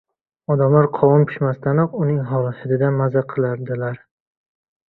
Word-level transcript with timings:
Odamlar 0.53 0.87
qovun 0.95 1.25
pishmasdanoq 1.31 1.93
uning 2.05 2.17
hididan 2.31 2.99
mazza 3.03 3.27
qilardilar. 3.35 4.01